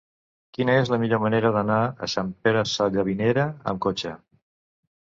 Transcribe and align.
Quina 0.57 0.77
és 0.83 0.89
la 0.93 0.97
millor 1.03 1.21
manera 1.25 1.51
d'anar 1.57 1.77
a 1.85 2.09
Sant 2.15 2.33
Pere 2.47 2.67
Sallavinera 2.73 3.47
amb 3.75 3.87
cotxe? 3.89 4.21